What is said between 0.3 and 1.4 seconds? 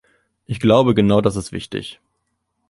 Ich glaube, genau das